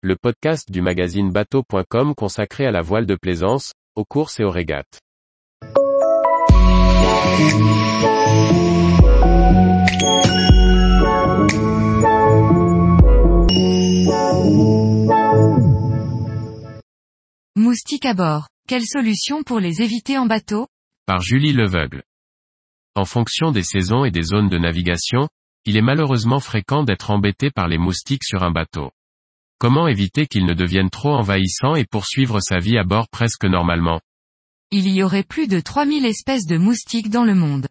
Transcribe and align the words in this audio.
le 0.00 0.14
podcast 0.14 0.70
du 0.70 0.80
magazine 0.80 1.32
bateau.com 1.32 2.14
consacré 2.14 2.64
à 2.66 2.70
la 2.70 2.82
voile 2.82 3.04
de 3.04 3.16
plaisance, 3.16 3.72
aux 3.96 4.04
courses 4.04 4.38
et 4.38 4.44
aux 4.44 4.50
régates. 4.50 5.00
Moustiques 17.56 18.06
à 18.06 18.14
bord. 18.14 18.46
Quelle 18.68 18.86
solution 18.86 19.42
pour 19.42 19.58
les 19.58 19.82
éviter 19.82 20.16
en 20.16 20.26
bateau? 20.26 20.68
Par 21.06 21.20
Julie 21.22 21.52
Leveugle. 21.52 22.04
En 22.94 23.04
fonction 23.04 23.50
des 23.50 23.64
saisons 23.64 24.04
et 24.04 24.12
des 24.12 24.22
zones 24.22 24.48
de 24.48 24.58
navigation, 24.58 25.28
il 25.64 25.76
est 25.76 25.82
malheureusement 25.82 26.38
fréquent 26.38 26.84
d'être 26.84 27.10
embêté 27.10 27.50
par 27.50 27.66
les 27.66 27.78
moustiques 27.78 28.24
sur 28.24 28.44
un 28.44 28.52
bateau. 28.52 28.92
Comment 29.60 29.88
éviter 29.88 30.28
qu'ils 30.28 30.46
ne 30.46 30.54
deviennent 30.54 30.90
trop 30.90 31.14
envahissants 31.14 31.74
et 31.74 31.84
poursuivre 31.84 32.38
sa 32.40 32.58
vie 32.58 32.78
à 32.78 32.84
bord 32.84 33.08
presque 33.08 33.44
normalement? 33.44 34.00
Il 34.70 34.88
y 34.88 35.02
aurait 35.02 35.24
plus 35.24 35.48
de 35.48 35.58
3000 35.58 36.06
espèces 36.06 36.46
de 36.46 36.58
moustiques 36.58 37.10
dans 37.10 37.24
le 37.24 37.34
monde. 37.34 37.66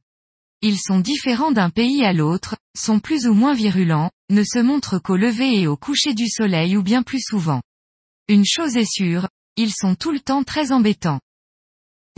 Ils 0.61 0.79
sont 0.79 0.99
différents 0.99 1.51
d'un 1.51 1.69
pays 1.69 2.03
à 2.03 2.11
l'autre, 2.11 2.57
sont 2.75 2.99
plus 2.99 3.25
ou 3.27 3.33
moins 3.33 3.53
virulents, 3.53 4.11
ne 4.29 4.43
se 4.43 4.59
montrent 4.59 4.99
qu'au 4.99 5.15
lever 5.15 5.61
et 5.61 5.67
au 5.67 5.77
coucher 5.77 6.13
du 6.13 6.27
soleil 6.27 6.75
ou 6.75 6.83
bien 6.83 7.03
plus 7.03 7.21
souvent. 7.21 7.61
Une 8.27 8.45
chose 8.45 8.75
est 8.75 8.91
sûre, 8.91 9.29
ils 9.55 9.73
sont 9.73 9.95
tout 9.95 10.11
le 10.11 10.19
temps 10.19 10.43
très 10.43 10.73
embêtants. 10.73 11.21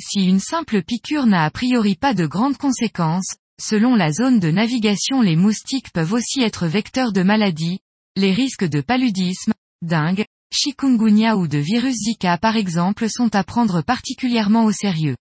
Si 0.02 0.26
une 0.26 0.40
simple 0.40 0.82
piqûre 0.82 1.28
n'a 1.28 1.44
a 1.44 1.52
priori 1.52 1.96
pas 1.96 2.16
de 2.16 2.26
grandes 2.26 2.58
conséquences, 2.58 3.36
selon 3.62 3.94
la 3.94 4.12
zone 4.12 4.40
de 4.40 4.50
navigation 4.50 5.22
les 5.22 5.36
moustiques 5.36 5.92
peuvent 5.92 6.14
aussi 6.14 6.42
être 6.42 6.66
vecteurs 6.66 7.12
de 7.12 7.22
maladies, 7.22 7.80
les 8.16 8.32
risques 8.32 8.66
de 8.66 8.82
paludisme, 8.82 9.54
dengue, 9.82 10.26
chikungunya 10.52 11.38
ou 11.38 11.48
de 11.48 11.58
virus 11.58 11.96
Zika 11.96 12.38
par 12.38 12.56
exemple 12.58 13.10
sont 13.10 13.34
à 13.36 13.44
prendre 13.44 13.82
particulièrement 13.82 14.66
au 14.66 14.72
sérieux. 14.72 15.16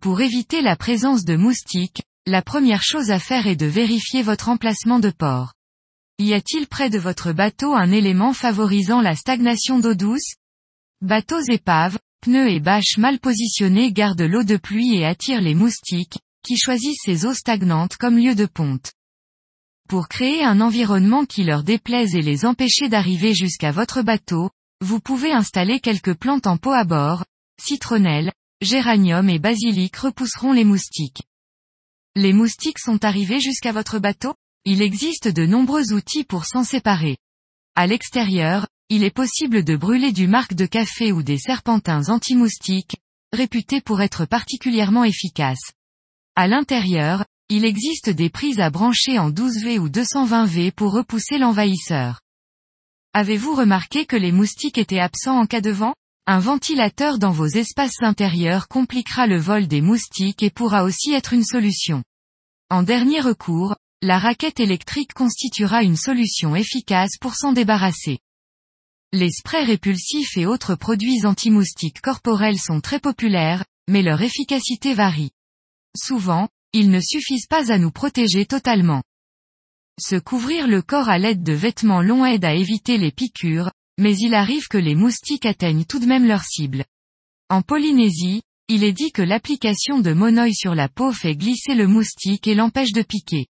Pour 0.00 0.20
éviter 0.20 0.62
la 0.62 0.76
présence 0.76 1.24
de 1.24 1.36
moustiques, 1.36 2.02
la 2.26 2.42
première 2.42 2.82
chose 2.82 3.10
à 3.10 3.18
faire 3.18 3.46
est 3.46 3.56
de 3.56 3.66
vérifier 3.66 4.22
votre 4.22 4.48
emplacement 4.48 4.98
de 4.98 5.10
port. 5.10 5.54
Y 6.18 6.32
a-t-il 6.32 6.66
près 6.66 6.90
de 6.90 6.98
votre 6.98 7.32
bateau 7.32 7.74
un 7.74 7.90
élément 7.90 8.32
favorisant 8.32 9.00
la 9.00 9.14
stagnation 9.14 9.78
d'eau 9.78 9.94
douce? 9.94 10.34
Bateaux 11.02 11.42
épaves, 11.50 11.98
pneus 12.22 12.50
et 12.50 12.60
bâches 12.60 12.98
mal 12.98 13.18
positionnés 13.18 13.92
gardent 13.92 14.22
l'eau 14.22 14.44
de 14.44 14.56
pluie 14.56 14.96
et 14.96 15.04
attirent 15.04 15.42
les 15.42 15.54
moustiques, 15.54 16.18
qui 16.42 16.56
choisissent 16.56 17.02
ces 17.04 17.26
eaux 17.26 17.34
stagnantes 17.34 17.96
comme 17.96 18.16
lieu 18.16 18.34
de 18.34 18.46
ponte. 18.46 18.92
Pour 19.88 20.08
créer 20.08 20.42
un 20.42 20.60
environnement 20.60 21.24
qui 21.24 21.44
leur 21.44 21.62
déplaise 21.62 22.16
et 22.16 22.22
les 22.22 22.44
empêcher 22.44 22.88
d'arriver 22.88 23.34
jusqu'à 23.34 23.70
votre 23.70 24.02
bateau, 24.02 24.50
vous 24.80 24.98
pouvez 24.98 25.30
installer 25.30 25.78
quelques 25.78 26.14
plantes 26.14 26.48
en 26.48 26.56
pot 26.56 26.72
à 26.72 26.82
bord, 26.82 27.24
citronnelle, 27.62 28.32
géranium 28.60 29.30
et 29.30 29.38
basilic 29.38 29.96
repousseront 29.96 30.52
les 30.52 30.64
moustiques. 30.64 31.22
Les 32.16 32.32
moustiques 32.32 32.80
sont 32.80 33.04
arrivés 33.04 33.38
jusqu'à 33.38 33.70
votre 33.70 34.00
bateau? 34.00 34.34
Il 34.64 34.82
existe 34.82 35.28
de 35.28 35.46
nombreux 35.46 35.92
outils 35.92 36.24
pour 36.24 36.46
s'en 36.46 36.64
séparer. 36.64 37.16
À 37.76 37.86
l'extérieur, 37.86 38.66
il 38.88 39.04
est 39.04 39.14
possible 39.14 39.62
de 39.62 39.76
brûler 39.76 40.10
du 40.10 40.26
marc 40.26 40.54
de 40.54 40.66
café 40.66 41.12
ou 41.12 41.22
des 41.22 41.38
serpentins 41.38 42.08
anti-moustiques, 42.08 42.96
réputés 43.32 43.80
pour 43.80 44.00
être 44.02 44.24
particulièrement 44.24 45.04
efficaces. 45.04 45.72
À 46.34 46.48
l'intérieur, 46.48 47.24
il 47.48 47.64
existe 47.64 48.10
des 48.10 48.28
prises 48.28 48.58
à 48.58 48.70
brancher 48.70 49.18
en 49.18 49.30
12V 49.30 49.78
ou 49.78 49.88
220V 49.88 50.72
pour 50.72 50.92
repousser 50.92 51.38
l'envahisseur. 51.38 52.20
Avez-vous 53.12 53.54
remarqué 53.54 54.04
que 54.04 54.16
les 54.16 54.32
moustiques 54.32 54.78
étaient 54.78 54.98
absents 54.98 55.38
en 55.38 55.46
cas 55.46 55.60
de 55.60 55.70
vent? 55.70 55.94
Un 56.26 56.40
ventilateur 56.40 57.18
dans 57.18 57.30
vos 57.30 57.46
espaces 57.46 58.02
intérieurs 58.02 58.66
compliquera 58.66 59.28
le 59.28 59.38
vol 59.38 59.68
des 59.68 59.80
moustiques 59.80 60.42
et 60.42 60.50
pourra 60.50 60.82
aussi 60.82 61.12
être 61.12 61.32
une 61.32 61.44
solution. 61.44 62.02
En 62.68 62.82
dernier 62.82 63.20
recours, 63.20 63.76
la 64.02 64.18
raquette 64.18 64.58
électrique 64.58 65.14
constituera 65.14 65.84
une 65.84 65.96
solution 65.96 66.56
efficace 66.56 67.16
pour 67.20 67.36
s'en 67.36 67.52
débarrasser. 67.52 68.18
Les 69.12 69.30
sprays 69.30 69.62
répulsifs 69.62 70.36
et 70.36 70.46
autres 70.46 70.74
produits 70.74 71.24
anti-moustiques 71.24 72.00
corporels 72.00 72.58
sont 72.58 72.80
très 72.80 72.98
populaires, 72.98 73.64
mais 73.88 74.02
leur 74.02 74.20
efficacité 74.20 74.94
varie. 74.94 75.30
Souvent, 75.96 76.48
ils 76.76 76.90
ne 76.90 77.00
suffisent 77.00 77.46
pas 77.46 77.72
à 77.72 77.78
nous 77.78 77.90
protéger 77.90 78.44
totalement. 78.44 79.02
Se 79.98 80.16
couvrir 80.16 80.66
le 80.68 80.82
corps 80.82 81.08
à 81.08 81.18
l'aide 81.18 81.42
de 81.42 81.54
vêtements 81.54 82.02
longs 82.02 82.26
aide 82.26 82.44
à 82.44 82.54
éviter 82.54 82.98
les 82.98 83.12
piqûres, 83.12 83.70
mais 83.98 84.14
il 84.16 84.34
arrive 84.34 84.68
que 84.68 84.76
les 84.76 84.94
moustiques 84.94 85.46
atteignent 85.46 85.86
tout 85.86 85.98
de 85.98 86.06
même 86.06 86.26
leur 86.26 86.42
cible. 86.42 86.84
En 87.48 87.62
Polynésie, 87.62 88.42
il 88.68 88.84
est 88.84 88.92
dit 88.92 89.10
que 89.10 89.22
l'application 89.22 90.00
de 90.00 90.12
monoï 90.12 90.54
sur 90.54 90.74
la 90.74 90.90
peau 90.90 91.12
fait 91.12 91.34
glisser 91.34 91.74
le 91.74 91.86
moustique 91.86 92.46
et 92.46 92.54
l'empêche 92.54 92.92
de 92.92 93.02
piquer. 93.02 93.46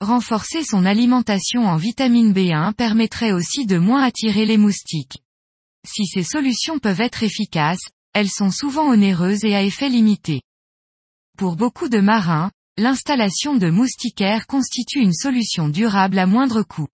Renforcer 0.00 0.62
son 0.62 0.84
alimentation 0.84 1.66
en 1.66 1.76
vitamine 1.76 2.32
B1 2.32 2.72
permettrait 2.74 3.32
aussi 3.32 3.66
de 3.66 3.78
moins 3.78 4.04
attirer 4.04 4.46
les 4.46 4.58
moustiques. 4.58 5.18
Si 5.84 6.06
ces 6.06 6.22
solutions 6.22 6.78
peuvent 6.78 7.00
être 7.00 7.24
efficaces, 7.24 7.88
elles 8.12 8.30
sont 8.30 8.52
souvent 8.52 8.88
onéreuses 8.88 9.44
et 9.44 9.56
à 9.56 9.64
effet 9.64 9.88
limité. 9.88 10.42
Pour 11.38 11.54
beaucoup 11.54 11.88
de 11.88 12.00
marins, 12.00 12.50
l'installation 12.78 13.54
de 13.54 13.70
moustiquaires 13.70 14.48
constitue 14.48 14.98
une 14.98 15.14
solution 15.14 15.68
durable 15.68 16.18
à 16.18 16.26
moindre 16.26 16.64
coût. 16.64 16.88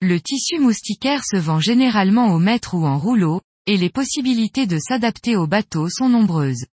Le 0.00 0.20
tissu 0.20 0.58
moustiquaire 0.58 1.22
se 1.24 1.36
vend 1.36 1.60
généralement 1.60 2.34
au 2.34 2.40
mètre 2.40 2.74
ou 2.74 2.84
en 2.84 2.98
rouleau, 2.98 3.42
et 3.66 3.76
les 3.76 3.88
possibilités 3.88 4.66
de 4.66 4.80
s'adapter 4.80 5.36
au 5.36 5.46
bateau 5.46 5.88
sont 5.88 6.08
nombreuses. 6.08 6.66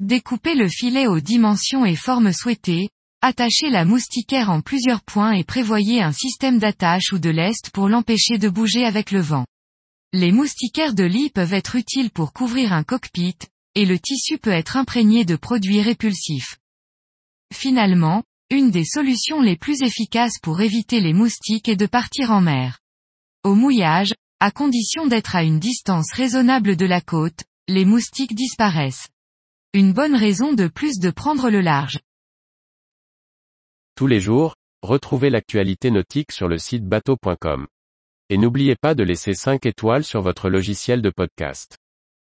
Découpez 0.00 0.54
le 0.54 0.70
filet 0.70 1.06
aux 1.06 1.20
dimensions 1.20 1.84
et 1.84 1.94
formes 1.94 2.32
souhaitées, 2.32 2.88
attachez 3.20 3.68
la 3.68 3.84
moustiquaire 3.84 4.48
en 4.48 4.62
plusieurs 4.62 5.02
points 5.02 5.32
et 5.32 5.44
prévoyez 5.44 6.00
un 6.00 6.12
système 6.12 6.58
d'attache 6.58 7.12
ou 7.12 7.18
de 7.18 7.28
lest 7.28 7.68
pour 7.68 7.90
l'empêcher 7.90 8.38
de 8.38 8.48
bouger 8.48 8.86
avec 8.86 9.10
le 9.10 9.20
vent. 9.20 9.44
Les 10.14 10.32
moustiquaires 10.32 10.94
de 10.94 11.04
lit 11.04 11.28
peuvent 11.28 11.52
être 11.52 11.76
utiles 11.76 12.10
pour 12.10 12.32
couvrir 12.32 12.72
un 12.72 12.82
cockpit, 12.82 13.36
et 13.74 13.84
le 13.84 13.98
tissu 13.98 14.38
peut 14.38 14.50
être 14.50 14.76
imprégné 14.76 15.24
de 15.24 15.36
produits 15.36 15.82
répulsifs. 15.82 16.58
Finalement, 17.52 18.22
une 18.50 18.70
des 18.70 18.84
solutions 18.84 19.40
les 19.40 19.56
plus 19.56 19.82
efficaces 19.82 20.38
pour 20.42 20.60
éviter 20.60 21.00
les 21.00 21.12
moustiques 21.12 21.68
est 21.68 21.76
de 21.76 21.86
partir 21.86 22.30
en 22.30 22.40
mer. 22.40 22.78
Au 23.42 23.54
mouillage, 23.54 24.14
à 24.40 24.50
condition 24.50 25.06
d'être 25.06 25.36
à 25.36 25.42
une 25.42 25.58
distance 25.58 26.12
raisonnable 26.12 26.76
de 26.76 26.86
la 26.86 27.00
côte, 27.00 27.44
les 27.68 27.84
moustiques 27.84 28.34
disparaissent. 28.34 29.08
Une 29.72 29.92
bonne 29.92 30.14
raison 30.14 30.52
de 30.52 30.68
plus 30.68 30.98
de 30.98 31.10
prendre 31.10 31.50
le 31.50 31.60
large. 31.60 31.98
Tous 33.96 34.06
les 34.06 34.20
jours, 34.20 34.56
retrouvez 34.82 35.30
l'actualité 35.30 35.90
nautique 35.90 36.32
sur 36.32 36.48
le 36.48 36.58
site 36.58 36.84
bateau.com. 36.84 37.66
Et 38.28 38.36
n'oubliez 38.36 38.76
pas 38.76 38.94
de 38.94 39.02
laisser 39.02 39.34
5 39.34 39.66
étoiles 39.66 40.04
sur 40.04 40.20
votre 40.20 40.48
logiciel 40.48 41.00
de 41.02 41.10
podcast. 41.10 41.76